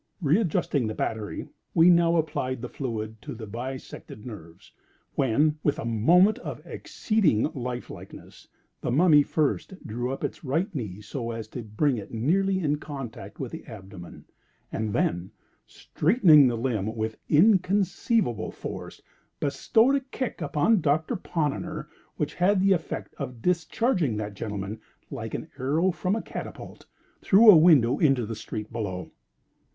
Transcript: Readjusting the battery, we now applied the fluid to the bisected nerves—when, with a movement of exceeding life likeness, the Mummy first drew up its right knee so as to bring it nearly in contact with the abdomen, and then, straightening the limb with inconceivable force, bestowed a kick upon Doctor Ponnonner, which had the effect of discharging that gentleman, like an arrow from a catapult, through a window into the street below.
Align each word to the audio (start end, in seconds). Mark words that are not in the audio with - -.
Readjusting 0.23 0.87
the 0.87 0.95
battery, 0.95 1.47
we 1.75 1.87
now 1.91 2.15
applied 2.15 2.59
the 2.59 2.67
fluid 2.69 3.21
to 3.21 3.35
the 3.35 3.45
bisected 3.45 4.25
nerves—when, 4.25 5.59
with 5.61 5.77
a 5.77 5.85
movement 5.85 6.39
of 6.39 6.59
exceeding 6.65 7.43
life 7.53 7.91
likeness, 7.91 8.47
the 8.81 8.89
Mummy 8.89 9.21
first 9.21 9.75
drew 9.85 10.11
up 10.11 10.23
its 10.23 10.43
right 10.43 10.73
knee 10.73 11.01
so 11.01 11.29
as 11.29 11.47
to 11.49 11.61
bring 11.61 11.97
it 11.99 12.11
nearly 12.11 12.61
in 12.61 12.77
contact 12.79 13.39
with 13.39 13.51
the 13.51 13.63
abdomen, 13.67 14.25
and 14.71 14.91
then, 14.91 15.29
straightening 15.67 16.47
the 16.47 16.57
limb 16.57 16.95
with 16.95 17.19
inconceivable 17.29 18.49
force, 18.49 19.03
bestowed 19.39 19.93
a 19.93 19.99
kick 19.99 20.41
upon 20.41 20.81
Doctor 20.81 21.15
Ponnonner, 21.15 21.87
which 22.17 22.33
had 22.33 22.59
the 22.59 22.73
effect 22.73 23.13
of 23.19 23.43
discharging 23.43 24.17
that 24.17 24.33
gentleman, 24.33 24.81
like 25.11 25.35
an 25.35 25.47
arrow 25.59 25.91
from 25.91 26.15
a 26.15 26.23
catapult, 26.23 26.87
through 27.21 27.51
a 27.51 27.55
window 27.55 27.99
into 27.99 28.25
the 28.25 28.33
street 28.35 28.71
below. 28.71 29.11